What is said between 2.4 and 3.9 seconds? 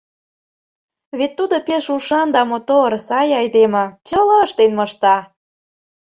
мотор, сай айдеме,